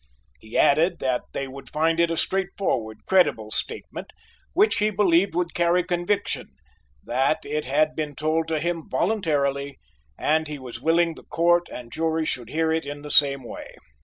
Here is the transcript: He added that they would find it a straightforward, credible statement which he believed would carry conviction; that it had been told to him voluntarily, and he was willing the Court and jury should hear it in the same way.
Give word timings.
He 0.39 0.57
added 0.57 0.97
that 0.97 1.25
they 1.31 1.47
would 1.47 1.69
find 1.69 1.99
it 1.99 2.09
a 2.09 2.17
straightforward, 2.17 3.05
credible 3.05 3.51
statement 3.51 4.09
which 4.53 4.77
he 4.79 4.89
believed 4.89 5.35
would 5.35 5.53
carry 5.53 5.83
conviction; 5.83 6.47
that 7.03 7.45
it 7.45 7.65
had 7.65 7.95
been 7.95 8.15
told 8.15 8.47
to 8.47 8.59
him 8.59 8.83
voluntarily, 8.89 9.77
and 10.17 10.47
he 10.47 10.57
was 10.57 10.81
willing 10.81 11.13
the 11.13 11.23
Court 11.25 11.69
and 11.71 11.93
jury 11.93 12.25
should 12.25 12.49
hear 12.49 12.71
it 12.71 12.83
in 12.87 13.03
the 13.03 13.11
same 13.11 13.43
way. 13.43 13.75